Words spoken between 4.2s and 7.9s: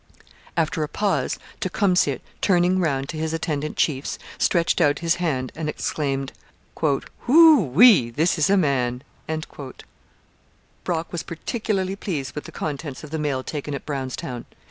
stretched out his hand and exclaimed, 'Ho o o